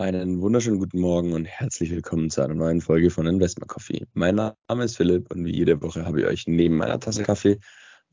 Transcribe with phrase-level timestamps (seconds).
[0.00, 4.06] Einen wunderschönen guten Morgen und herzlich willkommen zu einer neuen Folge von Investment Coffee.
[4.14, 7.58] Mein Name ist Philipp und wie jede Woche habe ich euch neben meiner Tasse Kaffee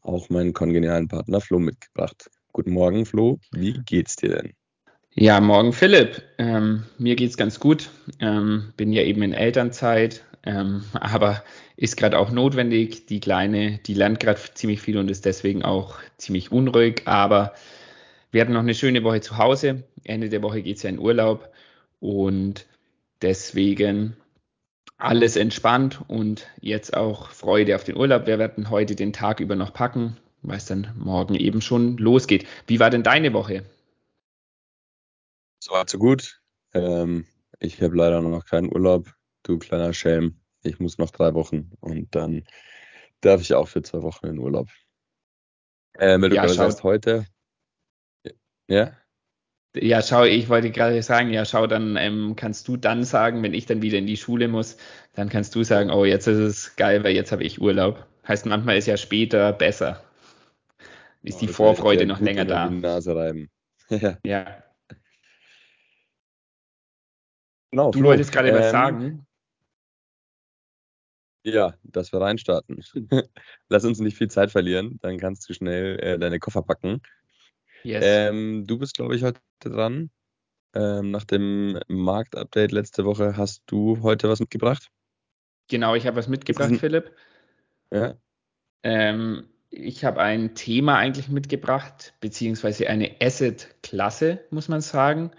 [0.01, 2.29] auch meinen kongenialen Partner Flo mitgebracht.
[2.51, 3.39] Guten Morgen, Flo.
[3.53, 4.51] Wie geht's dir denn?
[5.13, 6.23] Ja, morgen Philipp.
[6.37, 7.89] Ähm, mir geht's ganz gut.
[8.19, 11.41] Ähm, bin ja eben in Elternzeit, ähm, aber
[11.77, 13.05] ist gerade auch notwendig.
[13.05, 17.03] Die Kleine, die lernt gerade ziemlich viel und ist deswegen auch ziemlich unruhig.
[17.05, 17.53] Aber
[18.31, 19.85] wir hatten noch eine schöne Woche zu Hause.
[20.03, 21.49] Ende der Woche geht's ja in Urlaub
[21.99, 22.65] und
[23.21, 24.15] deswegen
[24.97, 28.25] alles entspannt und jetzt auch Freude auf den Urlaub.
[28.25, 32.47] Wir werden heute den Tag über noch packen, weil es dann morgen eben schon losgeht.
[32.65, 33.63] Wie war denn deine Woche?
[35.59, 36.41] So weit, so gut.
[36.73, 37.25] Ähm,
[37.59, 39.13] ich habe leider noch keinen Urlaub.
[39.43, 40.39] Du kleiner Schelm.
[40.63, 42.43] Ich muss noch drei Wochen und dann
[43.21, 44.69] darf ich auch für zwei Wochen in Urlaub.
[45.99, 47.25] Ähm, du ja, sagst, heute.
[48.67, 48.95] Ja?
[49.75, 53.53] Ja, schau, ich wollte gerade sagen, ja, schau, dann ähm, kannst du dann sagen, wenn
[53.53, 54.77] ich dann wieder in die Schule muss,
[55.13, 58.05] dann kannst du sagen, oh, jetzt ist es geil, weil jetzt habe ich Urlaub.
[58.27, 60.03] Heißt, manchmal ist ja später besser.
[61.21, 62.69] Ist oh, die Vorfreude noch länger da.
[62.69, 63.49] Nase reiben.
[64.25, 64.63] ja.
[67.71, 69.25] Genau, du Flo, wolltest gerade ähm, was sagen.
[71.43, 72.83] Ja, dass wir reinstarten.
[73.69, 77.01] Lass uns nicht viel Zeit verlieren, dann kannst du schnell äh, deine Koffer packen
[77.83, 78.03] Yes.
[78.05, 80.09] Ähm, du bist, glaube ich, heute dran.
[80.73, 84.89] Ähm, nach dem Marktupdate letzte Woche hast du heute was mitgebracht?
[85.69, 86.79] Genau, ich habe was mitgebracht, ein...
[86.79, 87.11] Philipp.
[87.91, 88.15] Ja.
[88.83, 95.31] Ähm, ich habe ein Thema eigentlich mitgebracht, beziehungsweise eine Asset-Klasse, muss man sagen.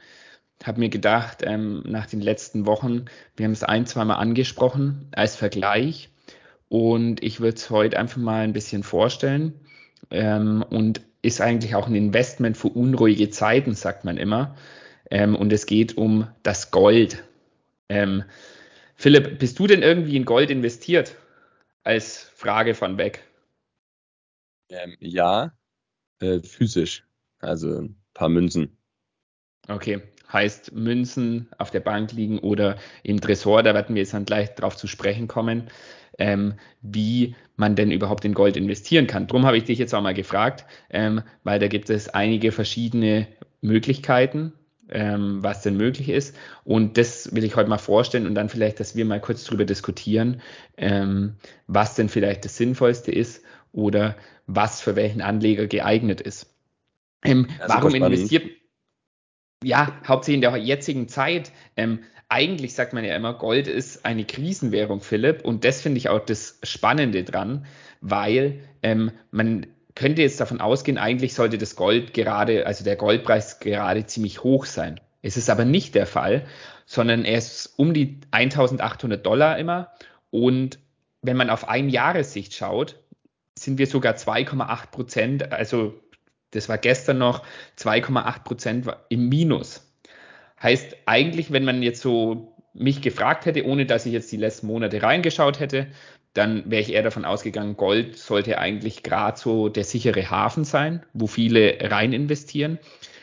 [0.65, 3.05] Habe mir gedacht, ähm, nach den letzten Wochen,
[3.37, 6.11] wir haben es ein, zweimal angesprochen als Vergleich.
[6.69, 9.55] Und ich würde es heute einfach mal ein bisschen vorstellen
[10.11, 14.57] ähm, und ist eigentlich auch ein Investment für unruhige Zeiten, sagt man immer.
[15.11, 17.25] Ähm, und es geht um das Gold.
[17.89, 18.25] Ähm,
[18.95, 21.17] Philipp, bist du denn irgendwie in Gold investiert?
[21.83, 23.25] Als Frage von weg.
[24.69, 25.53] Ähm, ja,
[26.21, 27.05] äh, physisch.
[27.41, 28.77] Also ein paar Münzen.
[29.69, 34.25] Okay, heißt Münzen auf der Bank liegen oder im Tresor, da werden wir jetzt dann
[34.25, 35.71] gleich drauf zu sprechen kommen
[36.19, 39.27] ähm, wie man denn überhaupt in Gold investieren kann.
[39.27, 43.27] Drum habe ich dich jetzt auch mal gefragt, ähm, weil da gibt es einige verschiedene
[43.61, 44.53] Möglichkeiten,
[44.91, 46.37] ähm, was denn möglich ist.
[46.65, 49.65] Und das will ich heute mal vorstellen und dann vielleicht, dass wir mal kurz darüber
[49.65, 50.41] diskutieren,
[50.77, 51.35] ähm,
[51.67, 53.43] was denn vielleicht das Sinnvollste ist
[53.73, 56.55] oder was für welchen Anleger geeignet ist.
[57.25, 58.45] Ähm, warum investiert
[59.63, 61.53] ja, hauptsächlich in der jetzigen Zeit.
[61.77, 65.45] Ähm, eigentlich sagt man ja immer, Gold ist eine Krisenwährung, Philipp.
[65.45, 67.67] Und das finde ich auch das Spannende dran,
[68.01, 73.59] weil ähm, man könnte jetzt davon ausgehen, eigentlich sollte das Gold gerade, also der Goldpreis
[73.59, 75.01] gerade ziemlich hoch sein.
[75.23, 76.47] Es ist aber nicht der Fall,
[76.87, 79.91] sondern er ist um die 1800 Dollar immer.
[80.31, 80.79] Und
[81.23, 83.01] wenn man auf ein Jahressicht schaut,
[83.59, 85.99] sind wir sogar 2,8 Prozent, also
[86.51, 87.45] das war gestern noch
[87.79, 89.85] 2,8 Prozent im Minus.
[90.63, 94.67] Heißt eigentlich, wenn man jetzt so mich gefragt hätte, ohne dass ich jetzt die letzten
[94.67, 95.89] Monate reingeschaut hätte,
[96.35, 101.05] dann wäre ich eher davon ausgegangen, Gold sollte eigentlich gerade so der sichere Hafen sein,
[101.13, 102.79] wo viele rein investieren.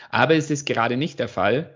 [0.09, 1.75] Aber es ist gerade nicht der Fall.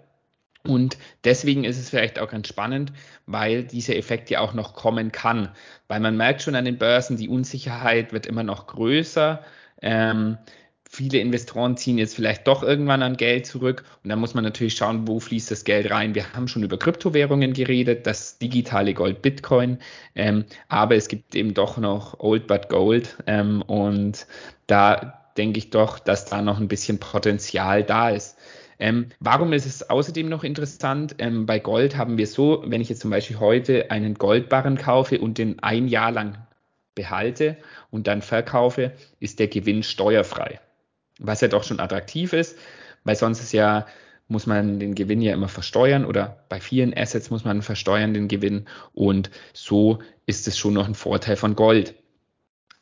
[0.66, 2.92] Und deswegen ist es vielleicht auch ganz spannend,
[3.26, 5.50] weil dieser Effekt ja auch noch kommen kann.
[5.88, 9.42] Weil man merkt schon an den Börsen, die Unsicherheit wird immer noch größer.
[9.82, 10.38] Ähm,
[10.92, 14.76] viele Investoren ziehen jetzt vielleicht doch irgendwann an Geld zurück und dann muss man natürlich
[14.76, 16.16] schauen, wo fließt das Geld rein.
[16.16, 19.78] Wir haben schon über Kryptowährungen geredet, das digitale Gold Bitcoin,
[20.16, 24.26] ähm, aber es gibt eben doch noch Old but Gold ähm, und
[24.66, 28.36] da denke ich doch, dass da noch ein bisschen Potenzial da ist.
[28.80, 31.16] Ähm, warum ist es außerdem noch interessant?
[31.20, 35.20] Ähm, bei Gold haben wir so, wenn ich jetzt zum Beispiel heute einen Goldbarren kaufe
[35.20, 36.48] und den ein Jahr lang
[36.96, 37.58] behalte
[37.92, 40.60] und dann verkaufe, ist der Gewinn steuerfrei
[41.20, 42.58] was ja doch schon attraktiv ist,
[43.04, 43.86] weil sonst ist ja,
[44.28, 48.28] muss man den Gewinn ja immer versteuern oder bei vielen Assets muss man versteuern den
[48.28, 51.96] Gewinn und so ist es schon noch ein Vorteil von Gold.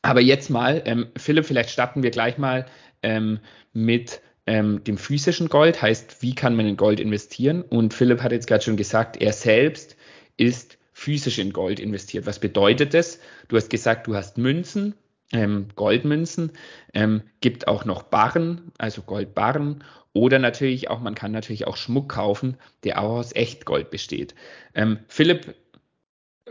[0.01, 2.65] Aber jetzt mal, ähm, Philipp, vielleicht starten wir gleich mal
[3.01, 3.39] ähm,
[3.73, 7.61] mit ähm, dem physischen Gold, heißt, wie kann man in Gold investieren?
[7.61, 9.97] Und Philipp hat jetzt gerade schon gesagt, er selbst
[10.37, 12.25] ist physisch in Gold investiert.
[12.25, 13.19] Was bedeutet das?
[13.49, 14.95] Du hast gesagt, du hast Münzen,
[15.31, 16.51] ähm, Goldmünzen,
[16.93, 19.83] ähm, gibt auch noch Barren, also Goldbarren
[20.13, 24.35] oder natürlich auch, man kann natürlich auch Schmuck kaufen, der auch aus Echtgold besteht.
[24.73, 25.55] Ähm, Philipp,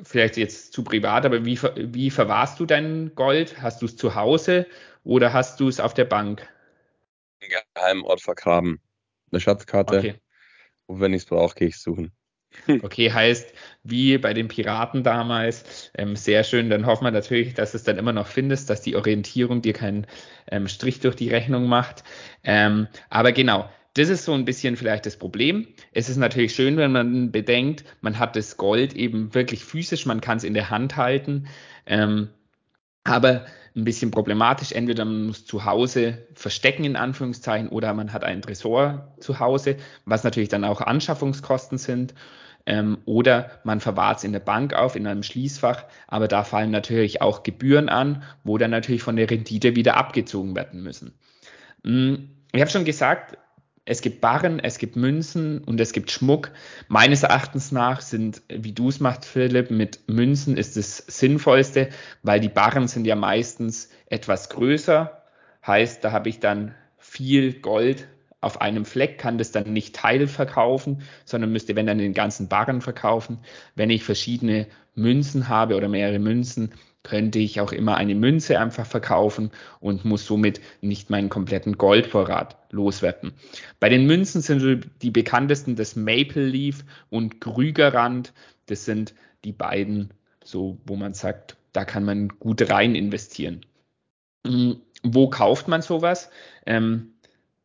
[0.02, 3.61] vielleicht jetzt zu privat, aber wie, wie verwahrst du dein Gold?
[3.61, 4.67] Hast du es zu Hause
[5.05, 6.46] oder hast du es auf der Bank?
[7.40, 8.81] Im geheimen Ort vergraben.
[9.31, 9.99] Eine Schatzkarte.
[9.99, 10.14] Okay.
[10.87, 12.12] Und wenn ich es brauche, gehe ich suchen.
[12.82, 13.53] Okay, heißt,
[13.85, 17.99] wie bei den Piraten damals, ähm, sehr schön, dann hoffen wir natürlich, dass es dann
[17.99, 20.06] immer noch findest, dass die Orientierung dir keinen
[20.50, 22.03] ähm, Strich durch die Rechnung macht.
[22.43, 25.69] Ähm, aber genau, das ist so ein bisschen vielleicht das Problem.
[25.93, 30.20] Es ist natürlich schön, wenn man bedenkt, man hat das Gold eben wirklich physisch, man
[30.20, 31.47] kann es in der Hand halten.
[31.87, 32.29] Ähm,
[33.05, 34.73] aber ein bisschen problematisch.
[34.73, 39.76] Entweder man muss zu Hause verstecken, in Anführungszeichen, oder man hat einen Tresor zu Hause,
[40.05, 42.14] was natürlich dann auch Anschaffungskosten sind.
[42.67, 46.73] Ähm, oder man verwahrt es in der Bank auf, in einem Schließfach, aber da fallen
[46.73, 51.15] natürlich auch Gebühren an, wo dann natürlich von der Rendite wieder abgezogen werden müssen.
[51.85, 53.39] Hm, ich habe schon gesagt,
[53.89, 56.51] es gibt Barren, es gibt Münzen und es gibt Schmuck.
[56.89, 61.91] Meines Erachtens nach sind, wie du es machst, Philipp, mit Münzen ist das Sinnvollste,
[62.25, 65.23] weil die Barren sind ja meistens etwas größer.
[65.65, 68.09] Heißt, da habe ich dann viel Gold
[68.41, 72.81] auf einem Fleck, kann das dann nicht teilverkaufen, sondern müsste, wenn dann den ganzen Barren
[72.81, 73.38] verkaufen.
[73.75, 76.73] Wenn ich verschiedene Münzen habe oder mehrere Münzen,
[77.03, 82.56] könnte ich auch immer eine Münze einfach verkaufen und muss somit nicht meinen kompletten Goldvorrat
[82.73, 83.33] loswerden.
[83.79, 88.32] Bei den Münzen sind die bekanntesten das Maple Leaf und Krügerrand.
[88.67, 90.11] Das sind die beiden,
[90.43, 93.65] so wo man sagt, da kann man gut rein investieren.
[94.44, 96.31] Hm, wo kauft man sowas?
[96.67, 97.12] Ähm,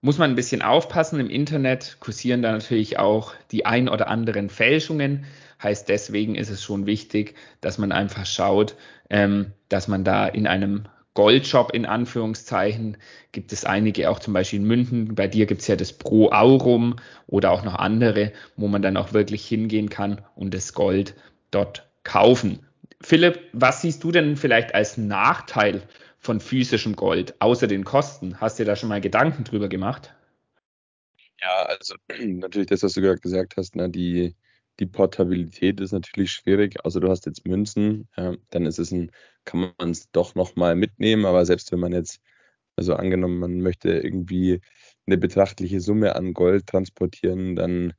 [0.02, 1.20] muss man ein bisschen aufpassen.
[1.20, 5.26] Im Internet kursieren da natürlich auch die ein oder anderen Fälschungen.
[5.62, 8.76] Heißt, deswegen ist es schon wichtig, dass man einfach schaut,
[9.10, 12.98] ähm, dass man da in einem Goldshop in Anführungszeichen
[13.32, 15.14] gibt es einige, auch zum Beispiel in München.
[15.14, 16.96] Bei dir gibt es ja das Pro Aurum
[17.28, 21.16] oder auch noch andere, wo man dann auch wirklich hingehen kann und das Gold
[21.52, 22.66] dort kaufen.
[23.02, 25.82] Philipp, was siehst du denn vielleicht als Nachteil
[26.22, 28.40] von physischem Gold, außer den Kosten?
[28.40, 30.14] Hast du dir da schon mal Gedanken drüber gemacht?
[31.42, 31.96] Ja, also
[32.26, 34.36] natürlich das, was du gerade gesagt hast, ne, die,
[34.80, 36.86] die Portabilität ist natürlich schwierig.
[36.86, 39.12] Also du hast jetzt Münzen, äh, dann ist es ein,
[39.46, 42.22] kann man es doch nochmal mitnehmen, aber selbst wenn man jetzt,
[42.76, 44.62] also angenommen, man möchte irgendwie
[45.08, 47.94] eine betrachtliche Summe an Gold transportieren, dann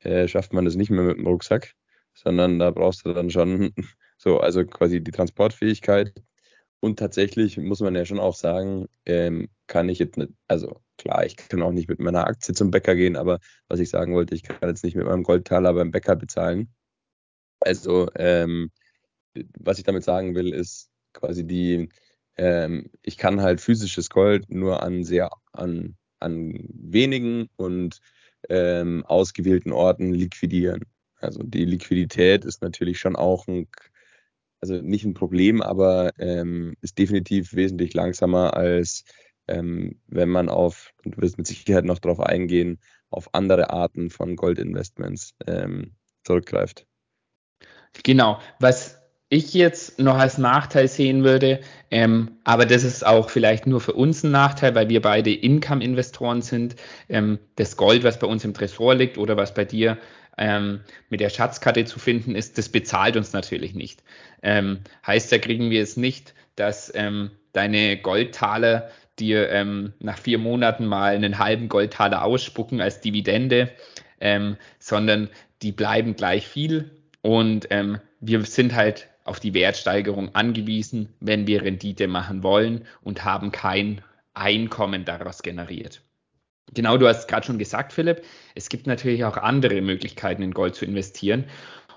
[0.00, 1.74] äh, schafft man das nicht mehr mit dem Rucksack,
[2.12, 3.72] sondern da brauchst du dann schon
[4.18, 6.12] so, also quasi die Transportfähigkeit
[6.84, 11.24] und tatsächlich muss man ja schon auch sagen, ähm, kann ich jetzt nicht, also klar,
[11.24, 14.34] ich kann auch nicht mit meiner Aktie zum Bäcker gehen, aber was ich sagen wollte,
[14.34, 16.68] ich kann jetzt nicht mit meinem Goldtaler beim Bäcker bezahlen.
[17.60, 18.70] Also, ähm,
[19.58, 21.88] was ich damit sagen will, ist quasi die,
[22.36, 28.00] ähm, ich kann halt physisches Gold nur an sehr, an, an wenigen und
[28.50, 30.84] ähm, ausgewählten Orten liquidieren.
[31.16, 33.68] Also die Liquidität ist natürlich schon auch ein
[34.64, 39.04] also nicht ein Problem, aber ähm, ist definitiv wesentlich langsamer als
[39.46, 42.80] ähm, wenn man auf, und du wirst mit Sicherheit noch darauf eingehen,
[43.10, 46.86] auf andere Arten von Goldinvestments ähm, zurückgreift.
[48.02, 51.60] Genau, was ich jetzt noch als Nachteil sehen würde,
[51.90, 56.40] ähm, aber das ist auch vielleicht nur für uns ein Nachteil, weil wir beide Income-Investoren
[56.40, 56.76] sind.
[57.10, 59.98] Ähm, das Gold, was bei uns im Tresor liegt oder was bei dir
[60.38, 64.02] ähm, mit der Schatzkarte zu finden ist, das bezahlt uns natürlich nicht.
[64.42, 70.38] Ähm, heißt, da kriegen wir es nicht, dass ähm, deine Goldtaler dir ähm, nach vier
[70.38, 73.70] Monaten mal einen halben Goldtaler ausspucken als Dividende,
[74.20, 75.30] ähm, sondern
[75.62, 76.90] die bleiben gleich viel
[77.22, 83.24] und ähm, wir sind halt auf die Wertsteigerung angewiesen, wenn wir Rendite machen wollen und
[83.24, 84.02] haben kein
[84.34, 86.03] Einkommen daraus generiert.
[86.74, 88.22] Genau, du hast gerade schon gesagt, Philipp,
[88.54, 91.44] es gibt natürlich auch andere Möglichkeiten, in Gold zu investieren.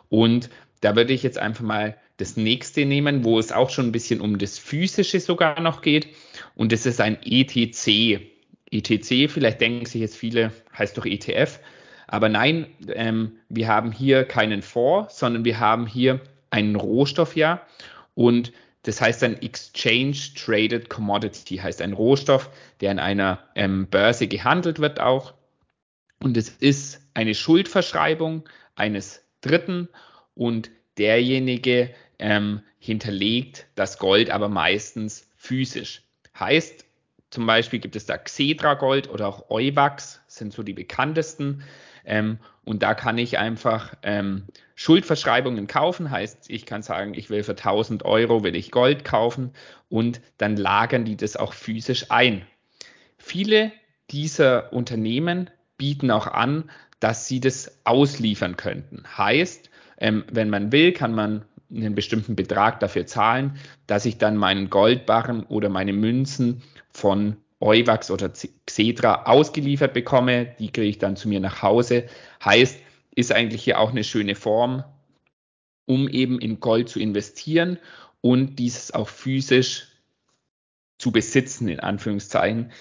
[0.10, 0.50] Und
[0.82, 4.22] da würde ich jetzt einfach mal das nächste nehmen, wo es auch schon ein bisschen
[4.22, 6.08] um das Physische sogar noch geht.
[6.56, 8.22] Und das ist ein ETC.
[8.70, 11.60] ETC, vielleicht denken sich jetzt viele, heißt doch ETF.
[12.08, 17.62] Aber nein, ähm, wir haben hier keinen Fonds, sondern wir haben hier einen Rohstoff ja.
[18.16, 18.52] Und
[18.88, 24.80] das heißt ein Exchange Traded Commodity, heißt ein Rohstoff, der an einer ähm, Börse gehandelt
[24.80, 25.34] wird auch.
[26.22, 29.90] Und es ist eine Schuldverschreibung eines Dritten
[30.36, 36.04] und derjenige ähm, hinterlegt das Gold aber meistens physisch.
[36.40, 36.86] Heißt,
[37.30, 41.62] zum Beispiel gibt es da Xedra Gold oder auch Eubax, sind so die bekanntesten.
[42.08, 44.46] Ähm, und da kann ich einfach ähm,
[44.76, 49.52] Schuldverschreibungen kaufen, heißt, ich kann sagen, ich will für 1000 Euro will ich Gold kaufen
[49.90, 52.46] und dann lagern die das auch physisch ein.
[53.18, 53.72] Viele
[54.10, 59.04] dieser Unternehmen bieten auch an, dass sie das ausliefern könnten.
[59.18, 64.38] Heißt, ähm, wenn man will, kann man einen bestimmten Betrag dafür zahlen, dass ich dann
[64.38, 68.32] meinen Goldbarren oder meine Münzen von Euwax oder
[68.66, 70.56] Xetra ausgeliefert bekomme.
[70.60, 72.06] Die kriege ich dann zu mir nach Hause.
[72.44, 72.80] Heißt,
[73.16, 74.84] ist eigentlich hier auch eine schöne Form,
[75.86, 77.80] um eben in Gold zu investieren
[78.22, 79.88] und dieses auch physisch
[81.00, 82.72] zu besitzen, in Anführungszeichen,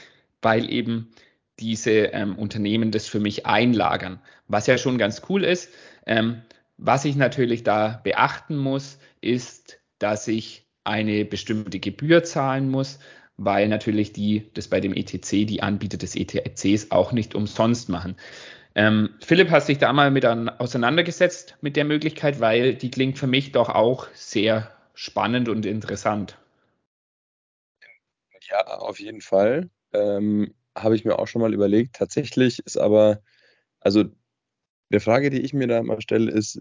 [0.43, 1.11] weil eben
[1.59, 5.71] diese ähm, Unternehmen das für mich einlagern, was ja schon ganz cool ist.
[6.07, 6.43] Ähm,
[6.77, 12.99] was ich natürlich da beachten muss, ist, dass ich eine bestimmte Gebühr zahlen muss,
[13.37, 18.17] weil natürlich die, das bei dem ETC, die Anbieter des ETCs auch nicht umsonst machen.
[18.75, 23.19] Ähm, Philipp, hast dich da mal mit an, auseinandergesetzt mit der Möglichkeit, weil die klingt
[23.19, 26.39] für mich doch auch sehr spannend und interessant.
[28.49, 29.71] Ja, auf jeden Fall.
[29.93, 31.97] Ähm, Habe ich mir auch schon mal überlegt.
[31.97, 33.23] Tatsächlich ist aber,
[33.81, 34.05] also
[34.93, 36.61] die Frage, die ich mir da mal stelle, ist,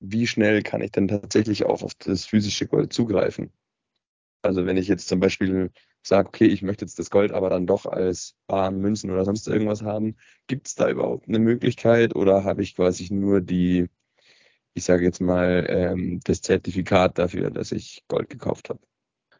[0.00, 3.52] wie schnell kann ich denn tatsächlich auch auf das physische Gold zugreifen?
[4.42, 5.70] Also wenn ich jetzt zum Beispiel
[6.02, 9.46] sage, okay, ich möchte jetzt das Gold aber dann doch als Bahn, Münzen oder sonst
[9.46, 10.16] irgendwas haben,
[10.48, 13.88] gibt es da überhaupt eine Möglichkeit oder habe ich quasi nur die,
[14.74, 18.80] ich sage jetzt mal, ähm, das Zertifikat dafür, dass ich Gold gekauft habe?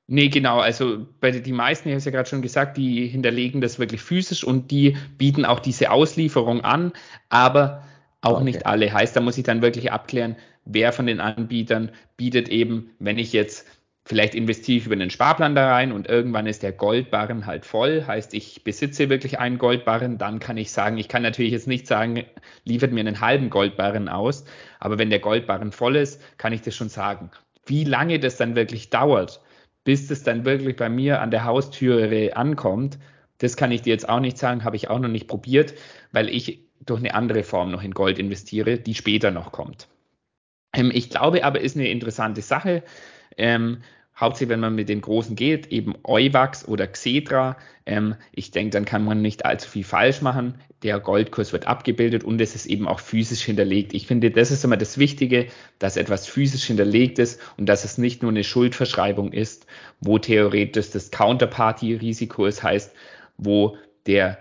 [0.07, 0.59] Nee, genau.
[0.59, 4.03] Also bei die meisten, ich habe es ja gerade schon gesagt, die hinterlegen das wirklich
[4.03, 6.93] physisch und die bieten auch diese Auslieferung an,
[7.29, 7.85] aber
[8.21, 8.45] auch okay.
[8.45, 8.93] nicht alle.
[8.93, 13.33] Heißt, da muss ich dann wirklich abklären, wer von den Anbietern bietet eben, wenn ich
[13.33, 13.67] jetzt
[14.05, 18.05] Vielleicht investiere ich über einen Sparplan da rein und irgendwann ist der Goldbarren halt voll.
[18.05, 21.87] Heißt, ich besitze wirklich einen Goldbarren, dann kann ich sagen, ich kann natürlich jetzt nicht
[21.87, 22.25] sagen,
[22.65, 24.45] liefert mir einen halben Goldbarren aus,
[24.81, 27.31] aber wenn der Goldbarren voll ist, kann ich das schon sagen.
[27.65, 29.41] Wie lange das dann wirklich dauert,
[29.85, 32.99] bis das dann wirklich bei mir an der Haustüre ankommt,
[33.39, 35.75] das kann ich dir jetzt auch nicht sagen, habe ich auch noch nicht probiert,
[36.11, 39.89] weil ich durch eine andere Form noch in Gold investiere, die später noch kommt.
[40.73, 42.83] Ähm, ich glaube aber, ist eine interessante Sache.
[43.37, 43.79] Ähm,
[44.19, 47.57] hauptsächlich, wenn man mit den Großen geht, eben Euwax oder Xetra.
[47.87, 50.55] Ähm, ich denke, dann kann man nicht allzu viel falsch machen.
[50.83, 53.95] Der Goldkurs wird abgebildet und es ist eben auch physisch hinterlegt.
[53.95, 55.47] Ich finde, das ist immer das Wichtige,
[55.79, 59.67] dass etwas physisch hinterlegt ist und dass es nicht nur eine Schuldverschreibung ist,
[60.01, 62.95] wo theoretisch das Counterparty-Risiko ist, heißt,
[63.39, 64.39] wo der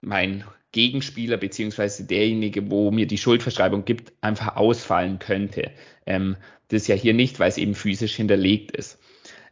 [0.00, 5.70] mein Gegenspieler beziehungsweise derjenige, wo mir die Schuldverschreibung gibt, einfach ausfallen könnte.
[6.04, 6.36] Ähm,
[6.68, 8.98] das ja hier nicht, weil es eben physisch hinterlegt ist.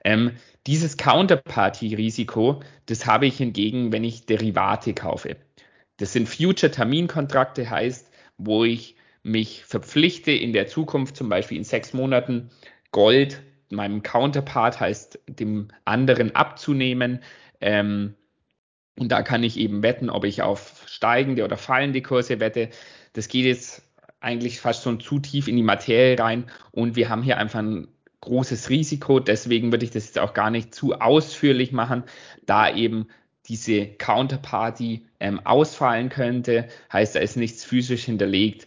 [0.04, 0.32] Ähm,
[0.66, 5.37] dieses Counterparty-Risiko, das habe ich hingegen, wenn ich Derivate kaufe.
[5.96, 11.92] Das sind Future-Terminkontrakte, heißt, wo ich mich verpflichte, in der Zukunft, zum Beispiel in sechs
[11.92, 12.50] Monaten,
[12.92, 17.20] Gold meinem Counterpart, heißt dem anderen abzunehmen.
[17.61, 18.14] Ähm,
[18.99, 22.70] und da kann ich eben wetten, ob ich auf steigende oder fallende Kurse wette.
[23.12, 23.86] Das geht jetzt
[24.26, 27.87] eigentlich fast schon zu tief in die Materie rein und wir haben hier einfach ein
[28.21, 29.21] großes Risiko.
[29.21, 32.02] Deswegen würde ich das jetzt auch gar nicht zu ausführlich machen,
[32.45, 33.06] da eben
[33.47, 36.66] diese Counterparty ähm, ausfallen könnte.
[36.92, 38.66] Heißt, da ist nichts physisch hinterlegt.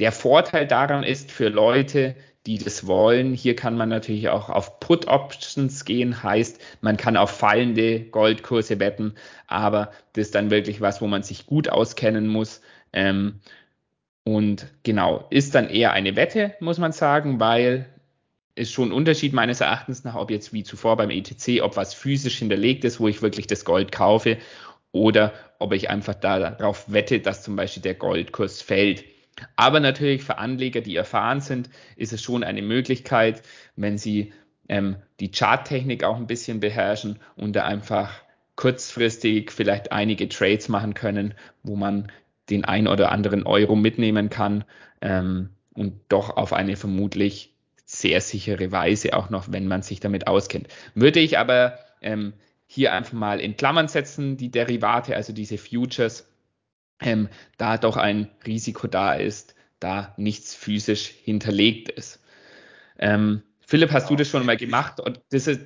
[0.00, 2.14] Der Vorteil daran ist für Leute,
[2.46, 7.18] die das wollen, hier kann man natürlich auch auf Put Options gehen, heißt, man kann
[7.18, 9.14] auf fallende Goldkurse wetten,
[9.46, 12.62] aber das ist dann wirklich was, wo man sich gut auskennen muss.
[12.94, 13.40] Ähm,
[14.24, 17.86] und genau, ist dann eher eine Wette, muss man sagen, weil
[18.54, 21.94] ist schon ein Unterschied meines Erachtens nach, ob jetzt wie zuvor beim ETC, ob was
[21.94, 24.38] physisch hinterlegt ist, wo ich wirklich das Gold kaufe,
[24.92, 29.04] oder ob ich einfach darauf wette, dass zum Beispiel der Goldkurs fällt.
[29.56, 33.42] Aber natürlich für Anleger, die erfahren sind, ist es schon eine Möglichkeit,
[33.76, 34.32] wenn sie
[34.68, 38.12] ähm, die Charttechnik auch ein bisschen beherrschen und da einfach
[38.56, 42.10] kurzfristig vielleicht einige Trades machen können, wo man
[42.50, 44.64] den ein oder anderen Euro mitnehmen kann
[45.00, 47.54] ähm, und doch auf eine vermutlich
[47.84, 50.68] sehr sichere Weise, auch noch wenn man sich damit auskennt.
[50.94, 52.34] Würde ich aber ähm,
[52.66, 56.28] hier einfach mal in Klammern setzen, die Derivate, also diese Futures,
[57.00, 57.28] ähm,
[57.58, 62.20] da doch ein Risiko da ist, da nichts physisch hinterlegt ist.
[62.98, 65.00] Ähm, Philipp, hast du das schon mal gemacht?
[65.00, 65.62] Und das ist,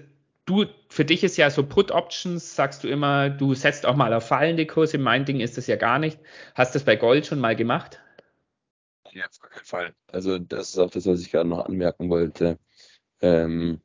[0.47, 4.13] du, für dich ist ja so Put Options, sagst du immer, du setzt auch mal
[4.13, 4.99] auf fallende Kurse.
[4.99, 6.19] Mein Ding ist das ja gar nicht.
[6.55, 8.01] Hast du das bei Gold schon mal gemacht?
[9.13, 9.95] Ja, auf keinen Fall.
[10.09, 12.59] Also, das ist auch das, was ich gerade noch anmerken wollte.
[13.21, 13.81] Ähm,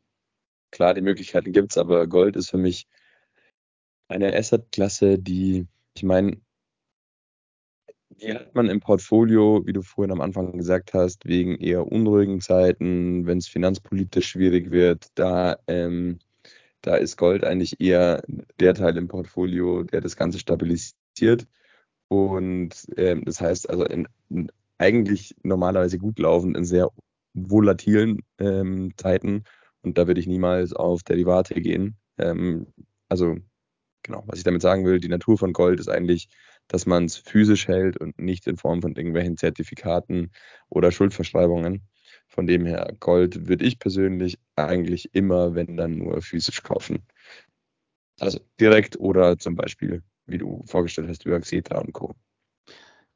[0.71, 2.87] klar, die Möglichkeiten gibt es, aber Gold ist für mich
[4.07, 6.41] eine Assetklasse, die, ich meine,
[8.09, 12.41] die hat man im Portfolio, wie du vorhin am Anfang gesagt hast, wegen eher unruhigen
[12.41, 16.19] Zeiten, wenn es finanzpolitisch schwierig wird, da, ähm,
[16.81, 18.23] da ist Gold eigentlich eher
[18.59, 21.47] der Teil im Portfolio, der das Ganze stabilisiert.
[22.07, 26.89] Und ähm, das heißt also in, in, eigentlich normalerweise gut laufend in sehr
[27.33, 29.43] volatilen ähm, Zeiten.
[29.81, 31.97] Und da würde ich niemals auf Derivate gehen.
[32.17, 32.67] Ähm,
[33.09, 33.37] also
[34.03, 36.29] genau, was ich damit sagen will, die Natur von Gold ist eigentlich,
[36.67, 40.31] dass man es physisch hält und nicht in Form von irgendwelchen Zertifikaten
[40.69, 41.81] oder Schuldverschreibungen.
[42.29, 47.03] Von dem her, Gold würde ich persönlich eigentlich immer, wenn dann nur physisch kaufen.
[48.19, 52.15] Also direkt oder zum Beispiel, wie du vorgestellt hast, über Xetra und Co.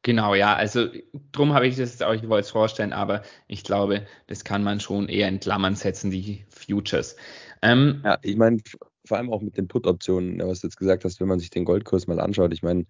[0.01, 0.89] Genau, ja, also
[1.31, 4.61] drum habe ich das jetzt auch, ich wollte es vorstellen, aber ich glaube, das kann
[4.61, 7.15] man schon eher in Klammern setzen, die Futures.
[7.61, 8.57] Ähm, ja, ich meine,
[9.05, 11.63] vor allem auch mit den Put-Optionen, was du jetzt gesagt hast, wenn man sich den
[11.63, 12.51] Goldkurs mal anschaut.
[12.51, 12.85] Ich meine,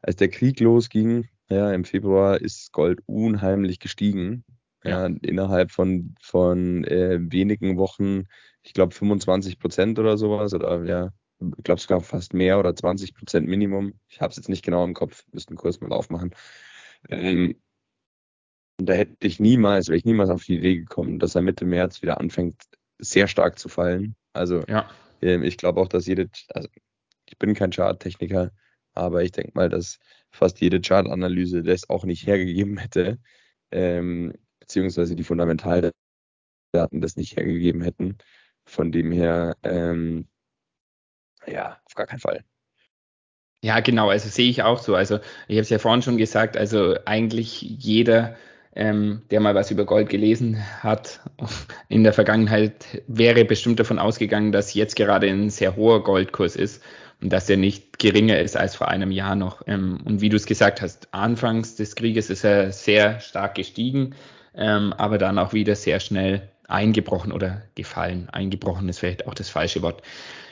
[0.00, 4.44] als der Krieg losging, ja, im Februar ist Gold unheimlich gestiegen.
[4.84, 5.06] Ja.
[5.06, 8.24] ja innerhalb von, von äh, wenigen Wochen,
[8.62, 11.12] ich glaube 25 Prozent oder sowas, oder ja,
[11.56, 13.94] ich glaube sogar fast mehr oder 20 Prozent Minimum.
[14.08, 16.34] Ich habe es jetzt nicht genau im Kopf, müsste einen Kurs mal aufmachen.
[17.08, 17.56] Ähm,
[18.78, 21.66] und da hätte ich niemals, wäre ich niemals auf die Idee gekommen, dass er Mitte
[21.66, 22.62] März wieder anfängt,
[22.98, 24.16] sehr stark zu fallen.
[24.32, 24.88] Also ja.
[25.22, 26.68] ähm, ich glaube auch, dass jede, also
[27.26, 28.52] ich bin kein Charttechniker,
[28.94, 29.98] aber ich denke mal, dass
[30.30, 33.18] fast jede Chartanalyse das auch nicht hergegeben hätte,
[33.70, 34.34] ähm,
[34.70, 35.94] beziehungsweise die Fundamentaldaten
[36.72, 38.18] das nicht hergegeben hätten.
[38.64, 40.28] Von dem her, ähm,
[41.46, 42.44] ja, auf gar keinen Fall.
[43.62, 44.94] Ja, genau, also sehe ich auch so.
[44.94, 45.16] Also
[45.48, 48.36] ich habe es ja vorhin schon gesagt, also eigentlich jeder,
[48.76, 51.20] ähm, der mal was über Gold gelesen hat
[51.88, 56.80] in der Vergangenheit, wäre bestimmt davon ausgegangen, dass jetzt gerade ein sehr hoher Goldkurs ist
[57.20, 59.62] und dass er nicht geringer ist als vor einem Jahr noch.
[59.66, 64.14] Ähm, und wie du es gesagt hast, anfangs des Krieges ist er sehr stark gestiegen,
[64.54, 68.28] ähm, aber dann auch wieder sehr schnell eingebrochen oder gefallen.
[68.30, 70.02] Eingebrochen ist vielleicht auch das falsche Wort.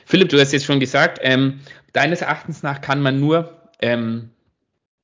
[0.05, 1.61] Philipp, du hast jetzt schon gesagt, ähm,
[1.93, 4.29] deines Erachtens nach kann man nur ähm,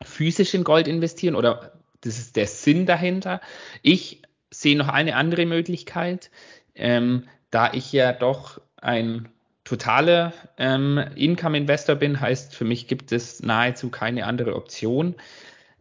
[0.04, 1.72] physisch in Gold investieren oder
[2.02, 3.42] das ist der Sinn dahinter.
[3.82, 4.22] Ich
[4.52, 6.30] sehe noch eine andere Möglichkeit,
[6.76, 9.30] ähm, da ich ja doch ein
[9.64, 15.16] totaler ähm, Income-Investor bin, heißt für mich gibt es nahezu keine andere Option.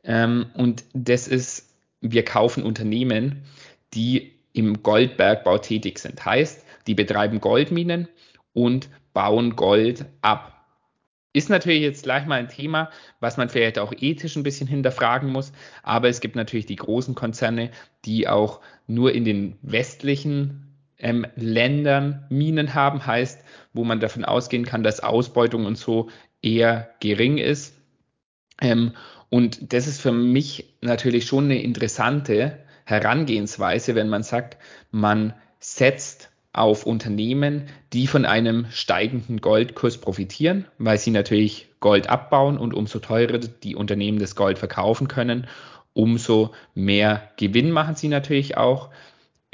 [0.02, 1.73] Ähm, und das ist,
[2.12, 3.42] wir kaufen Unternehmen,
[3.94, 6.24] die im Goldbergbau tätig sind.
[6.24, 8.08] Heißt, die betreiben Goldminen
[8.52, 10.50] und bauen Gold ab.
[11.32, 15.30] Ist natürlich jetzt gleich mal ein Thema, was man vielleicht auch ethisch ein bisschen hinterfragen
[15.30, 15.52] muss.
[15.82, 17.70] Aber es gibt natürlich die großen Konzerne,
[18.04, 24.64] die auch nur in den westlichen ähm, Ländern Minen haben, heißt, wo man davon ausgehen
[24.64, 26.08] kann, dass Ausbeutung und so
[26.40, 27.76] eher gering ist.
[28.60, 28.92] Ähm,
[29.34, 34.58] und das ist für mich natürlich schon eine interessante Herangehensweise, wenn man sagt,
[34.92, 42.58] man setzt auf Unternehmen, die von einem steigenden Goldkurs profitieren, weil sie natürlich Gold abbauen
[42.58, 45.48] und umso teurer die Unternehmen das Gold verkaufen können,
[45.94, 48.90] umso mehr Gewinn machen sie natürlich auch.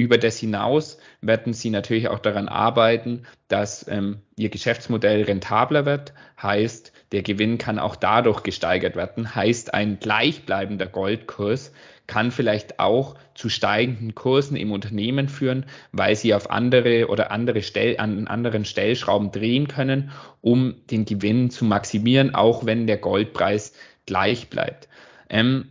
[0.00, 6.14] Über das hinaus werden sie natürlich auch daran arbeiten, dass ähm, ihr Geschäftsmodell rentabler wird.
[6.40, 9.34] Heißt, der Gewinn kann auch dadurch gesteigert werden.
[9.34, 11.72] Heißt, ein gleichbleibender Goldkurs
[12.06, 17.60] kann vielleicht auch zu steigenden Kursen im Unternehmen führen, weil sie auf andere oder andere
[17.60, 23.74] Stell, an anderen Stellschrauben drehen können, um den Gewinn zu maximieren, auch wenn der Goldpreis
[24.06, 24.88] gleich bleibt.
[25.28, 25.68] Ähm,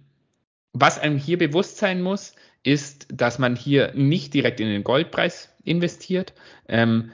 [0.74, 5.50] was einem hier bewusst sein muss, ist, dass man hier nicht direkt in den Goldpreis
[5.64, 6.34] investiert.
[6.68, 7.12] Ähm,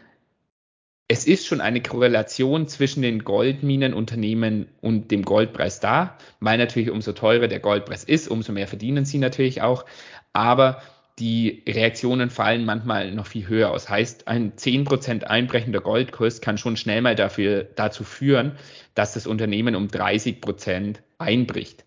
[1.08, 7.12] es ist schon eine Korrelation zwischen den Goldminenunternehmen und dem Goldpreis da, weil natürlich umso
[7.12, 9.86] teurer der Goldpreis ist, umso mehr verdienen sie natürlich auch.
[10.34, 10.81] Aber
[11.19, 13.88] die Reaktionen fallen manchmal noch viel höher aus.
[13.88, 18.58] Heißt, ein 10% einbrechender Goldkurs kann schon schnell mal dafür, dazu führen,
[18.95, 21.86] dass das Unternehmen um 30% einbricht.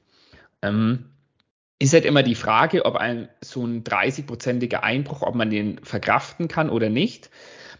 [0.62, 1.10] Ähm,
[1.78, 6.48] ist halt immer die Frage, ob ein so ein 30-prozentiger Einbruch, ob man den verkraften
[6.48, 7.30] kann oder nicht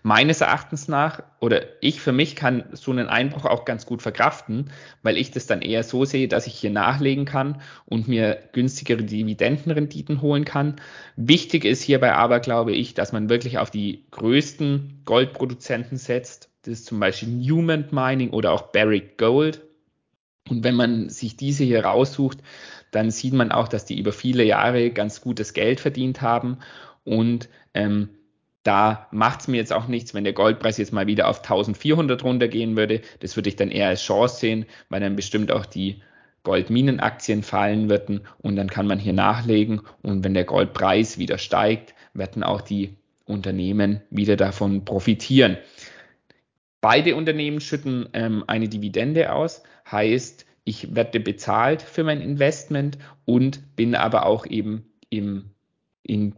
[0.03, 4.71] meines Erachtens nach, oder ich für mich kann so einen Einbruch auch ganz gut verkraften,
[5.03, 9.03] weil ich das dann eher so sehe, dass ich hier nachlegen kann und mir günstigere
[9.03, 10.77] Dividendenrenditen holen kann.
[11.17, 16.51] Wichtig ist hierbei aber, glaube ich, dass man wirklich auf die größten Goldproduzenten setzt.
[16.63, 19.63] Das ist zum Beispiel Newman Mining oder auch Barrick Gold.
[20.49, 22.39] Und wenn man sich diese hier raussucht,
[22.91, 26.59] dann sieht man auch, dass die über viele Jahre ganz gutes Geld verdient haben
[27.05, 28.11] und ähm,
[28.63, 32.23] da macht es mir jetzt auch nichts, wenn der Goldpreis jetzt mal wieder auf 1400
[32.23, 33.01] runtergehen würde.
[33.21, 36.03] Das würde ich dann eher als Chance sehen, weil dann bestimmt auch die
[36.43, 41.95] Goldminenaktien fallen würden und dann kann man hier nachlegen und wenn der Goldpreis wieder steigt,
[42.15, 45.59] werden auch die Unternehmen wieder davon profitieren.
[46.81, 53.75] Beide Unternehmen schütten ähm, eine Dividende aus, heißt, ich werde bezahlt für mein Investment und
[53.75, 55.51] bin aber auch eben im,
[56.03, 56.35] in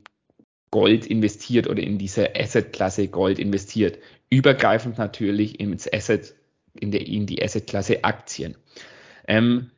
[0.71, 3.99] Gold investiert oder in diese Asset-Klasse Gold investiert.
[4.31, 6.35] Übergreifend natürlich ins Asset
[6.79, 8.57] in, der, in die Assetklasse Aktien.
[9.27, 9.73] Ähm,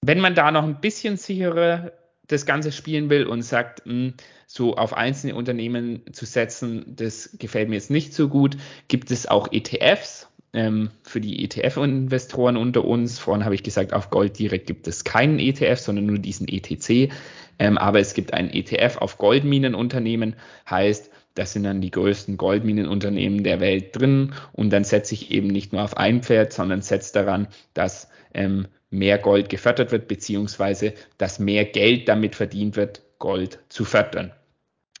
[0.00, 1.92] wenn man da noch ein bisschen sicherer
[2.28, 4.14] das Ganze spielen will und sagt, mh, hm,
[4.46, 9.26] so auf einzelne Unternehmen zu setzen, das gefällt mir jetzt nicht so gut, gibt es
[9.26, 10.28] auch ETFs.
[10.54, 15.04] Ähm, für die ETF-Investoren unter uns, vorhin habe ich gesagt, auf Gold direkt gibt es
[15.04, 17.10] keinen ETF, sondern nur diesen ETC.
[17.58, 20.36] Ähm, aber es gibt einen ETF auf Goldminenunternehmen,
[20.68, 24.34] heißt, das sind dann die größten Goldminenunternehmen der Welt drin.
[24.52, 28.66] Und dann setze ich eben nicht nur auf ein Pferd, sondern setze daran, dass ähm,
[28.90, 34.32] mehr Gold gefördert wird, beziehungsweise dass mehr Geld damit verdient wird, Gold zu fördern.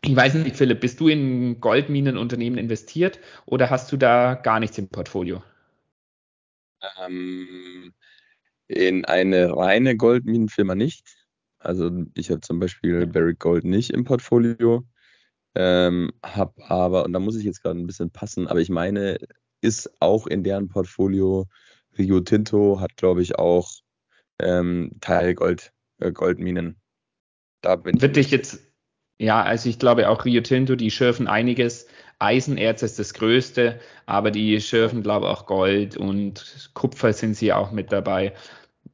[0.04, 4.78] Ich weiß nicht, Philipp, bist du in Goldminenunternehmen investiert oder hast du da gar nichts
[4.78, 5.42] im Portfolio?
[6.98, 7.94] Ähm,
[8.68, 11.06] in eine reine Goldminenfirma nicht.
[11.58, 14.84] Also ich habe zum Beispiel Barrick Gold nicht im Portfolio.
[15.54, 19.18] Ähm, hab aber, und da muss ich jetzt gerade ein bisschen passen, aber ich meine,
[19.60, 21.46] ist auch in deren Portfolio
[21.98, 23.70] Rio Tinto hat, glaube ich, auch
[24.38, 26.80] ähm, Teil Gold, äh, Goldminen.
[27.60, 28.60] Da bin Wird ich jetzt,
[29.22, 31.86] ja, also ich glaube auch Rio Tinto, die schürfen einiges.
[32.18, 37.52] Eisenerz ist das größte, aber die schürfen, glaube ich, auch Gold und Kupfer sind sie
[37.52, 38.32] auch mit dabei.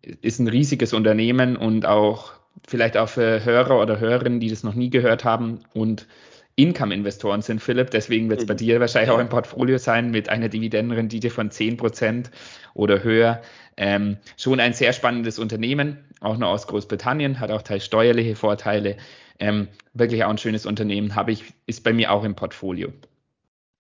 [0.03, 2.33] Ist ein riesiges Unternehmen und auch
[2.67, 6.07] vielleicht auch für Hörer oder Hörerinnen, die das noch nie gehört haben und
[6.57, 7.91] Income-Investoren sind, Philipp.
[7.91, 12.27] Deswegen wird es bei dir wahrscheinlich auch im Portfolio sein mit einer Dividendenrendite von 10%
[12.75, 13.41] oder höher.
[13.79, 18.97] Ähm, schon ein sehr spannendes Unternehmen, auch noch aus Großbritannien, hat auch teils steuerliche Vorteile.
[19.39, 22.93] Ähm, wirklich auch ein schönes Unternehmen, habe ich, ist bei mir auch im Portfolio.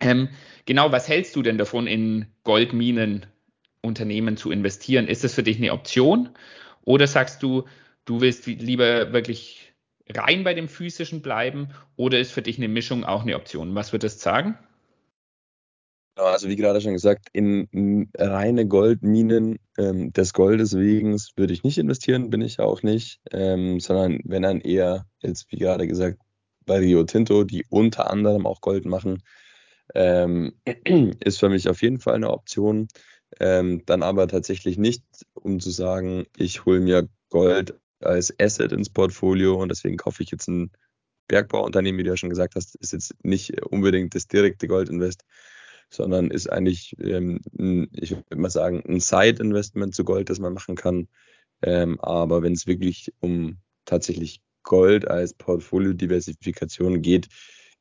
[0.00, 0.28] Ähm,
[0.66, 5.08] genau, was hältst du denn davon, in Goldminenunternehmen zu investieren?
[5.08, 6.30] Ist das für dich eine Option?
[6.84, 7.64] Oder sagst du,
[8.04, 9.72] du willst lieber wirklich
[10.08, 13.74] rein bei dem physischen bleiben oder ist für dich eine Mischung auch eine Option?
[13.74, 14.56] Was wird das sagen?
[16.24, 21.78] Also wie gerade schon gesagt, in reine Goldminen ähm, des Goldes wegen würde ich nicht
[21.78, 26.18] investieren, bin ich auch nicht, ähm, sondern wenn dann eher, jetzt wie gerade gesagt,
[26.66, 29.22] bei Rio Tinto, die unter anderem auch Gold machen,
[29.94, 30.54] ähm,
[31.24, 32.88] ist für mich auf jeden Fall eine Option.
[33.40, 35.04] Ähm, dann aber tatsächlich nicht,
[35.34, 40.30] um zu sagen, ich hole mir Gold als Asset ins Portfolio und deswegen kaufe ich
[40.30, 40.70] jetzt ein
[41.28, 45.24] Bergbauunternehmen, wie du ja schon gesagt hast, ist jetzt nicht unbedingt das direkte Goldinvest,
[45.90, 50.54] sondern ist eigentlich, ähm, ein, ich würde mal sagen, ein Side-Investment zu Gold, das man
[50.54, 51.08] machen kann.
[51.62, 57.28] Ähm, aber wenn es wirklich um tatsächlich Gold als Portfolio-Diversifikation geht,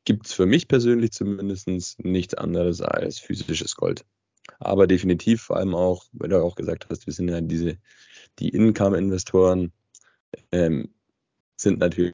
[0.05, 1.67] gibt es für mich persönlich zumindest
[1.99, 4.05] nichts anderes als physisches Gold.
[4.59, 7.77] Aber definitiv, vor allem auch, weil du auch gesagt hast, wir sind ja diese,
[8.39, 9.73] die Income-Investoren,
[10.53, 10.93] ähm,
[11.57, 12.13] sind natürlich,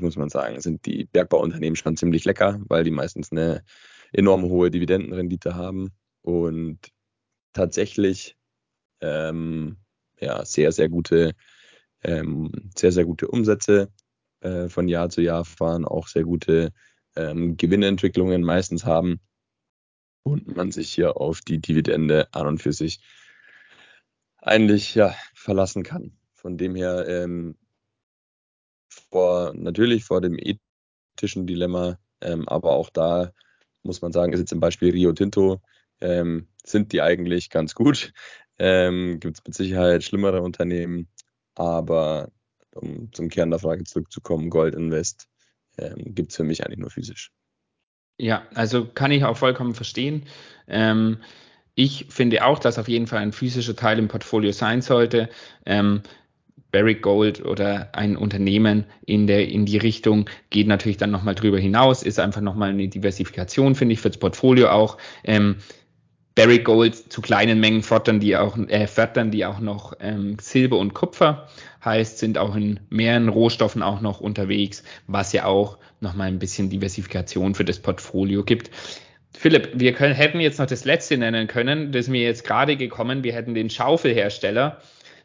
[0.00, 3.62] muss man sagen, sind die Bergbauunternehmen schon ziemlich lecker, weil die meistens eine
[4.12, 5.92] enorm hohe Dividendenrendite haben
[6.22, 6.78] und
[7.52, 8.36] tatsächlich
[9.00, 9.78] ähm,
[10.20, 11.32] ja, sehr, sehr gute,
[12.02, 13.92] ähm, sehr, sehr gute Umsätze
[14.40, 16.72] äh, von Jahr zu Jahr fahren, auch sehr gute
[17.16, 19.20] ähm, Gewinnentwicklungen meistens haben
[20.22, 23.00] und man sich hier auf die Dividende an und für sich
[24.38, 26.16] eigentlich ja verlassen kann.
[26.34, 27.56] Von dem her ähm,
[29.10, 33.32] vor natürlich vor dem ethischen Dilemma, ähm, aber auch da
[33.82, 35.60] muss man sagen, ist jetzt im Beispiel Rio Tinto,
[36.00, 38.12] ähm, sind die eigentlich ganz gut.
[38.58, 41.08] Ähm, Gibt es mit Sicherheit schlimmere Unternehmen,
[41.54, 42.30] aber
[42.74, 45.28] um zum Kern der Frage zurückzukommen, Gold Invest
[45.78, 47.32] ähm, gibt es für mich eigentlich nur physisch.
[48.18, 50.26] Ja, also kann ich auch vollkommen verstehen.
[50.68, 51.18] Ähm,
[51.74, 55.30] ich finde auch, dass auf jeden Fall ein physischer Teil im Portfolio sein sollte.
[55.64, 56.02] Ähm,
[56.72, 61.58] Barrick Gold oder ein Unternehmen in der in die Richtung geht natürlich dann nochmal drüber
[61.58, 64.98] hinaus, ist einfach nochmal eine Diversifikation, finde ich, fürs Portfolio auch.
[65.24, 65.56] Ähm,
[66.36, 70.78] Barrick Gold zu kleinen Mengen fördern die auch, äh, fördern die auch noch ähm, Silber
[70.78, 71.48] und Kupfer,
[71.84, 76.70] heißt, sind auch in mehreren Rohstoffen auch noch unterwegs, was ja auch nochmal ein bisschen
[76.70, 78.70] Diversifikation für das Portfolio gibt.
[79.36, 82.76] Philipp, wir können, hätten jetzt noch das letzte nennen können, das ist mir jetzt gerade
[82.76, 84.80] gekommen, wir hätten den Schaufelhersteller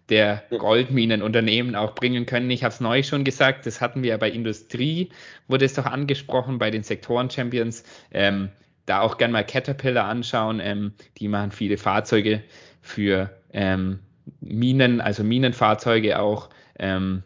[0.10, 2.50] der Goldminenunternehmen auch bringen können.
[2.52, 5.10] Ich habe es neu schon gesagt, das hatten wir ja bei Industrie,
[5.48, 7.84] wurde es doch angesprochen, bei den Sektoren-Champions.
[8.12, 8.50] Ähm,
[8.86, 10.60] da auch gerne mal Caterpillar anschauen.
[10.60, 12.44] Ähm, die machen viele Fahrzeuge
[12.82, 14.00] für ähm,
[14.41, 16.50] Minen, also Minenfahrzeuge auch.
[16.78, 17.24] Ähm,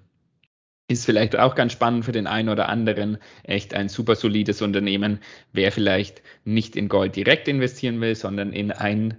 [0.88, 3.20] ist vielleicht auch ganz spannend für den einen oder anderen.
[3.44, 5.20] Echt ein super solides Unternehmen.
[5.54, 9.18] Wer vielleicht nicht in Gold direkt investieren will, sondern in einen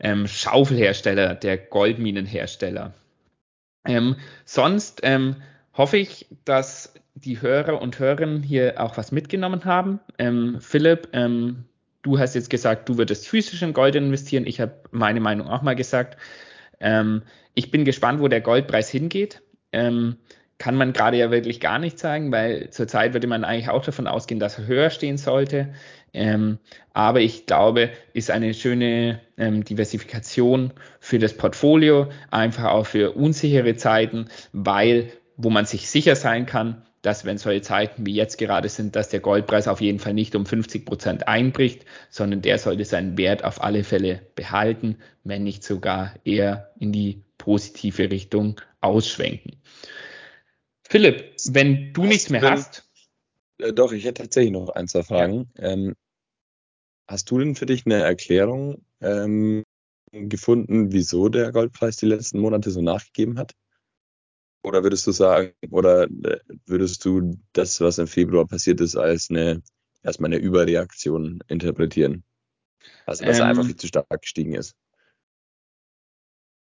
[0.00, 2.94] ähm, Schaufelhersteller, der Goldminenhersteller.
[3.86, 5.36] Ähm, sonst ähm,
[5.74, 10.00] hoffe ich, dass die Hörer und Hörerinnen hier auch was mitgenommen haben.
[10.18, 11.64] Ähm, Philipp, ähm,
[12.02, 14.46] du hast jetzt gesagt, du würdest physisch in Gold investieren.
[14.46, 16.16] Ich habe meine Meinung auch mal gesagt.
[16.80, 17.22] Ähm,
[17.54, 19.42] ich bin gespannt, wo der Goldpreis hingeht.
[20.58, 24.08] Kann man gerade ja wirklich gar nicht sagen, weil zurzeit würde man eigentlich auch davon
[24.08, 25.68] ausgehen, dass er höher stehen sollte.
[26.12, 26.58] Ähm,
[26.92, 33.76] aber ich glaube, ist eine schöne ähm, Diversifikation für das Portfolio, einfach auch für unsichere
[33.76, 38.68] Zeiten, weil wo man sich sicher sein kann, dass wenn solche Zeiten wie jetzt gerade
[38.68, 42.84] sind, dass der Goldpreis auf jeden Fall nicht um 50 Prozent einbricht, sondern der sollte
[42.84, 49.62] seinen Wert auf alle Fälle behalten, wenn nicht sogar eher in die positive Richtung ausschwenken.
[50.82, 52.87] Philipp, wenn du nichts mehr hast.
[53.58, 55.50] Äh, doch, ich hätte tatsächlich noch ein, zwei Fragen.
[55.56, 55.94] Ähm,
[57.06, 59.64] hast du denn für dich eine Erklärung ähm,
[60.12, 63.52] gefunden, wieso der Goldpreis die letzten Monate so nachgegeben hat?
[64.62, 69.30] Oder würdest du sagen, oder äh, würdest du das, was im Februar passiert ist, als
[69.30, 69.62] eine
[70.02, 72.24] erstmal eine Überreaktion interpretieren?
[73.06, 74.74] Also dass ähm, er einfach viel zu stark gestiegen ist.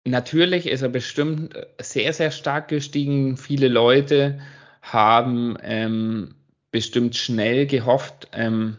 [0.05, 3.37] Natürlich ist er bestimmt sehr, sehr stark gestiegen.
[3.37, 4.39] Viele Leute
[4.81, 6.35] haben ähm,
[6.71, 8.77] bestimmt schnell gehofft, ähm,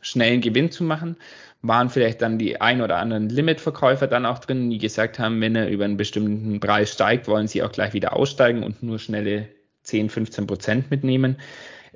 [0.00, 1.16] schnellen Gewinn zu machen.
[1.62, 5.54] Waren vielleicht dann die ein oder anderen Limitverkäufer dann auch drin, die gesagt haben, wenn
[5.54, 9.48] er über einen bestimmten Preis steigt, wollen sie auch gleich wieder aussteigen und nur schnelle
[9.84, 11.36] 10, 15 Prozent mitnehmen.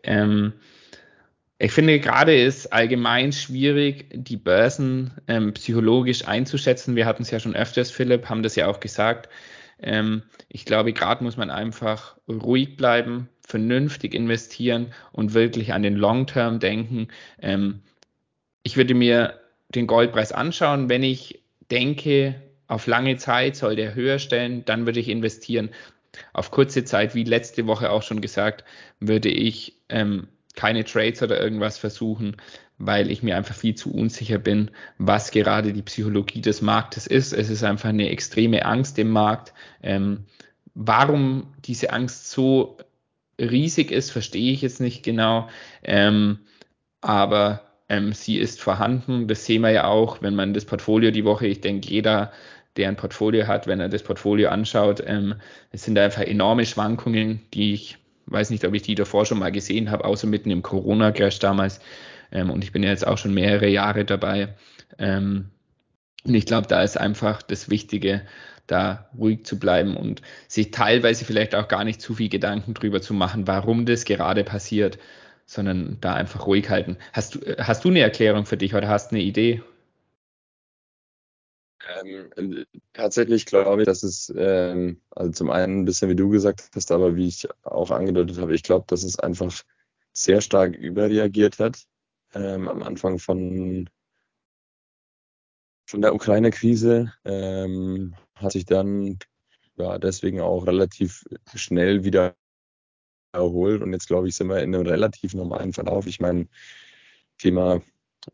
[0.04, 0.52] Ähm,
[1.58, 6.96] ich finde gerade ist allgemein schwierig, die Börsen ähm, psychologisch einzuschätzen.
[6.96, 9.30] Wir hatten es ja schon öfters, Philipp, haben das ja auch gesagt.
[9.82, 15.94] Ähm, ich glaube, gerade muss man einfach ruhig bleiben, vernünftig investieren und wirklich an den
[15.94, 17.08] Long-Term denken.
[17.40, 17.80] Ähm,
[18.62, 20.88] ich würde mir den Goldpreis anschauen.
[20.88, 25.70] Wenn ich denke, auf lange Zeit soll der höher stellen, dann würde ich investieren.
[26.32, 28.64] Auf kurze Zeit, wie letzte Woche auch schon gesagt,
[29.00, 32.36] würde ich ähm, keine Trades oder irgendwas versuchen,
[32.78, 37.32] weil ich mir einfach viel zu unsicher bin, was gerade die Psychologie des Marktes ist.
[37.32, 39.52] Es ist einfach eine extreme Angst im Markt.
[39.82, 40.24] Ähm,
[40.74, 42.78] warum diese Angst so
[43.38, 45.48] riesig ist, verstehe ich jetzt nicht genau.
[45.82, 46.40] Ähm,
[47.00, 49.28] aber ähm, sie ist vorhanden.
[49.28, 52.32] Das sehen wir ja auch, wenn man das Portfolio die Woche, ich denke, jeder,
[52.76, 55.34] der ein Portfolio hat, wenn er das Portfolio anschaut, ähm,
[55.72, 59.52] es sind einfach enorme Schwankungen, die ich weiß nicht, ob ich die davor schon mal
[59.52, 61.80] gesehen habe, außer mitten im Corona-Crash damals.
[62.32, 64.54] Ähm, und ich bin ja jetzt auch schon mehrere Jahre dabei.
[64.98, 65.50] Ähm,
[66.24, 68.22] und ich glaube, da ist einfach das Wichtige,
[68.66, 73.00] da ruhig zu bleiben und sich teilweise vielleicht auch gar nicht zu viel Gedanken drüber
[73.02, 74.98] zu machen, warum das gerade passiert,
[75.46, 76.96] sondern da einfach ruhig halten.
[77.12, 79.62] Hast du, hast du eine Erklärung für dich oder hast eine Idee?
[82.36, 86.70] Ähm, tatsächlich glaube ich, dass es, ähm, also zum einen ein bisschen wie du gesagt
[86.74, 89.52] hast, aber wie ich auch angedeutet habe, ich glaube, dass es einfach
[90.12, 91.84] sehr stark überreagiert hat
[92.34, 93.88] ähm, am Anfang von,
[95.86, 99.18] von der Ukraine-Krise, ähm, hat sich dann
[99.76, 102.34] ja, deswegen auch relativ schnell wieder
[103.32, 106.06] erholt und jetzt glaube ich, sind wir in einem relativ normalen Verlauf.
[106.06, 106.48] Ich meine,
[107.38, 107.82] Thema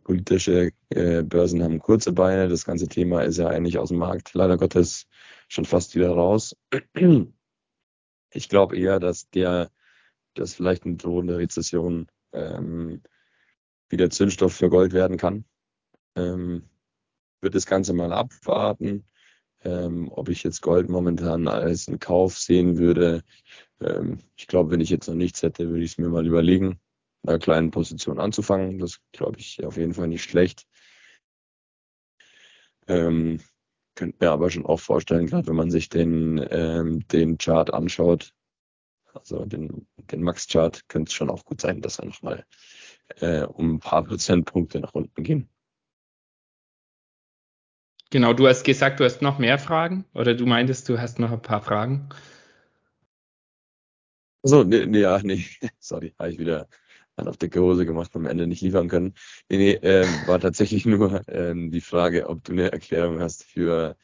[0.04, 2.48] politische äh, Börsen haben kurze Beine.
[2.48, 5.06] Das ganze Thema ist ja eigentlich aus dem Markt leider Gottes
[5.48, 6.56] schon fast wieder raus.
[8.34, 9.70] Ich glaube eher, dass der,
[10.34, 13.02] dass vielleicht eine drohende Rezession ähm,
[13.90, 15.44] wieder Zündstoff für Gold werden kann.
[16.16, 16.70] Ähm,
[17.42, 19.04] wird das Ganze mal abwarten.
[19.64, 23.22] Ähm, ob ich jetzt Gold momentan als einen Kauf sehen würde.
[23.80, 26.80] Ähm, ich glaube, wenn ich jetzt noch nichts hätte, würde ich es mir mal überlegen
[27.24, 28.78] einer kleinen Position anzufangen.
[28.78, 30.66] Das glaube ich auf jeden Fall nicht schlecht.
[32.88, 33.40] Ähm,
[33.94, 38.34] könnte mir aber schon auch vorstellen, gerade wenn man sich den, ähm, den Chart anschaut,
[39.14, 42.46] also den, den Max-Chart, könnte es schon auch gut sein, dass er nochmal
[43.20, 45.48] äh, um ein paar Prozentpunkte nach unten gehen.
[48.12, 51.32] Genau, du hast gesagt, du hast noch mehr Fragen oder du meintest, du hast noch
[51.32, 52.10] ein paar Fragen.
[54.42, 55.46] Also, nee, nee, ja, nee,
[55.80, 56.68] sorry, habe ich wieder
[57.16, 59.14] dann auf dicke Hose gemacht am Ende nicht liefern können.
[59.48, 63.96] Nee, nee, ähm, war tatsächlich nur ähm, die Frage, ob du eine Erklärung hast für,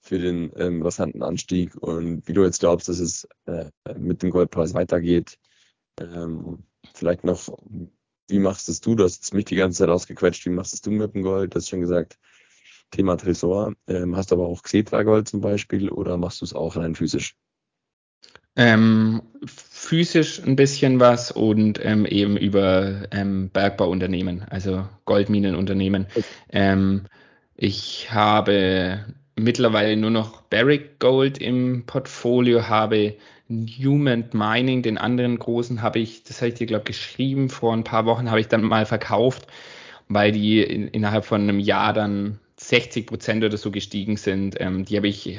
[0.00, 3.66] für den ähm, rasanten Anstieg und wie du jetzt glaubst, dass es äh,
[3.98, 5.36] mit dem Goldpreis weitergeht.
[6.00, 7.54] Ähm, vielleicht noch,
[8.28, 8.94] wie machst es du?
[8.94, 10.46] Du hast mich die ganze Zeit ausgequetscht.
[10.46, 11.52] Wie machst es du mit dem Gold?
[11.54, 12.18] Du hast schon gesagt,
[12.92, 13.74] Thema Tresor.
[13.88, 17.34] Ähm, hast aber auch Xetra Gold zum Beispiel oder machst du es auch rein physisch?
[18.54, 26.06] Ähm, physisch ein bisschen was und ähm, eben über ähm, Bergbauunternehmen, also Goldminenunternehmen.
[26.50, 27.06] Ähm,
[27.56, 33.16] ich habe mittlerweile nur noch Barrick Gold im Portfolio, habe
[33.48, 37.84] Newman Mining, den anderen großen habe ich, das habe ich dir glaube geschrieben, vor ein
[37.84, 39.46] paar Wochen habe ich dann mal verkauft,
[40.08, 42.38] weil die in, innerhalb von einem Jahr dann
[42.72, 44.56] 60 Prozent oder so gestiegen sind.
[44.58, 45.38] Ähm, die habe ich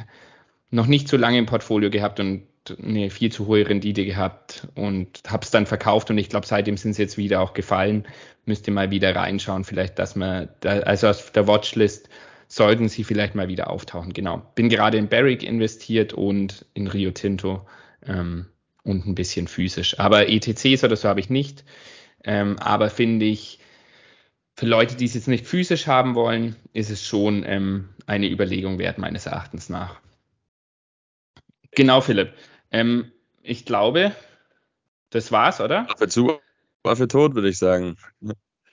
[0.69, 2.43] noch nicht so lange im Portfolio gehabt und
[2.81, 6.77] eine viel zu hohe Rendite gehabt und habe es dann verkauft und ich glaube, seitdem
[6.77, 8.05] sind sie jetzt wieder auch gefallen.
[8.45, 12.07] Müsste mal wieder reinschauen, vielleicht, dass man, da, also auf der Watchlist
[12.47, 14.13] sollten sie vielleicht mal wieder auftauchen.
[14.13, 14.43] Genau.
[14.53, 17.67] Bin gerade in Barrick investiert und in Rio Tinto
[18.05, 18.45] ähm,
[18.83, 19.99] und ein bisschen physisch.
[19.99, 21.65] Aber ETCs oder so habe ich nicht.
[22.23, 23.59] Ähm, aber finde ich,
[24.55, 28.77] für Leute, die es jetzt nicht physisch haben wollen, ist es schon ähm, eine Überlegung
[28.79, 29.99] wert, meines Erachtens nach.
[31.71, 32.33] Genau, Philipp.
[32.71, 33.11] Ähm,
[33.41, 34.15] ich glaube,
[35.09, 35.87] das war's, oder?
[35.89, 36.39] Waffe zu,
[36.83, 37.97] Waffe tot, würde ich sagen.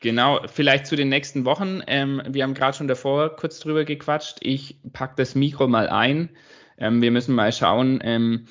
[0.01, 1.83] Genau, vielleicht zu den nächsten Wochen.
[1.87, 4.39] Ähm, wir haben gerade schon davor kurz drüber gequatscht.
[4.41, 6.31] Ich packe das Mikro mal ein.
[6.79, 8.47] Ähm, wir müssen mal schauen, ähm,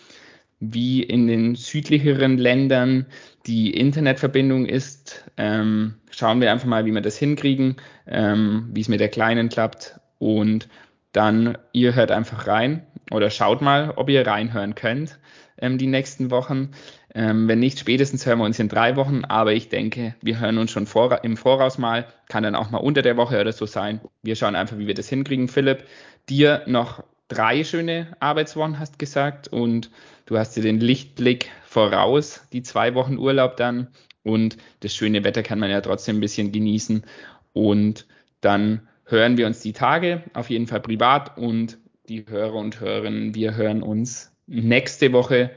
[0.60, 3.08] wie in den südlicheren Ländern
[3.50, 5.26] die Internetverbindung ist.
[5.36, 9.50] Ähm, schauen wir einfach mal, wie wir das hinkriegen, ähm, wie es mit der Kleinen
[9.50, 10.00] klappt.
[10.20, 10.70] Und
[11.14, 15.18] dann, ihr hört einfach rein oder schaut mal, ob ihr reinhören könnt
[15.58, 16.74] ähm, die nächsten Wochen.
[17.16, 20.60] Ähm, wenn nicht, spätestens hören wir uns in drei Wochen, aber ich denke, wir hören
[20.60, 23.66] uns schon vor, im Voraus mal, kann dann auch mal unter der Woche oder so
[23.66, 24.00] sein.
[24.22, 25.48] Wir schauen einfach, wie wir das hinkriegen.
[25.48, 25.86] Philipp,
[26.30, 29.90] dir noch drei schöne Arbeitswochen, hast gesagt, und
[30.26, 33.88] du hast dir den Lichtblick voraus, die zwei Wochen Urlaub dann.
[34.24, 37.06] Und das schöne Wetter kann man ja trotzdem ein bisschen genießen.
[37.54, 38.06] Und
[38.42, 41.38] dann hören wir uns die Tage, auf jeden Fall privat.
[41.38, 41.78] Und
[42.10, 45.52] die Hörer und Hörerinnen, wir hören uns nächste Woche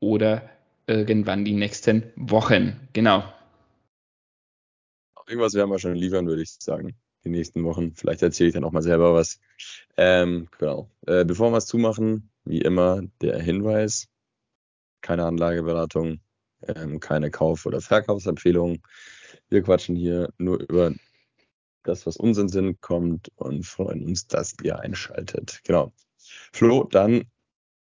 [0.00, 0.48] oder
[0.86, 2.78] irgendwann die nächsten Wochen.
[2.92, 3.24] Genau.
[5.26, 6.94] Irgendwas werden wir schon liefern, würde ich sagen.
[7.24, 7.94] Die nächsten Wochen.
[7.94, 9.40] Vielleicht erzähle ich dann auch mal selber was.
[9.96, 10.90] Ähm, genau.
[11.06, 14.08] Äh, bevor wir es zumachen, wie immer der Hinweis:
[15.00, 16.20] keine Anlageberatung,
[16.62, 18.82] ähm, keine Kauf- oder Verkaufsempfehlung.
[19.48, 20.92] Wir quatschen hier nur über
[21.82, 25.60] das, was uns in Sinn kommt und freuen uns, dass ihr einschaltet.
[25.64, 25.92] Genau.
[26.52, 27.24] Flo, dann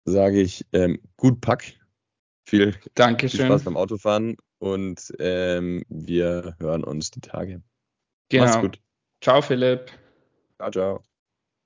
[0.04, 1.74] sage ich ähm, gut Pack.
[2.46, 3.40] Viel, Dankeschön.
[3.40, 7.62] viel Spaß beim Autofahren und ähm, wir hören uns die Tage.
[8.28, 8.44] Genau.
[8.44, 8.80] Mach's gut.
[9.20, 9.90] Ciao, Philipp.
[10.58, 11.09] Ciao, ciao.